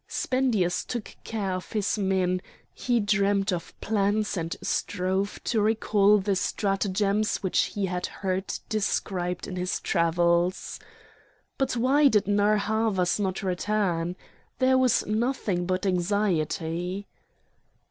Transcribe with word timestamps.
Spendius 0.07 0.83
took 0.83 1.15
care 1.23 1.51
of 1.51 1.73
his 1.73 1.95
men; 1.95 2.41
he 2.73 2.99
dreamed 2.99 3.53
of 3.53 3.79
plans 3.81 4.35
and 4.35 4.55
strove 4.63 5.39
to 5.43 5.61
recall 5.61 6.17
the 6.17 6.35
stratagems 6.35 7.43
which 7.43 7.65
he 7.75 7.85
had 7.85 8.07
heard 8.07 8.51
described 8.67 9.45
in 9.47 9.57
his 9.57 9.79
travels. 9.79 10.79
But 11.59 11.73
why 11.77 12.07
did 12.07 12.27
Narr' 12.27 12.57
Havas 12.57 13.19
not 13.19 13.43
return? 13.43 14.15
There 14.57 14.75
was 14.79 15.05
nothing 15.05 15.67
but 15.67 15.85
anxiety. 15.85 17.05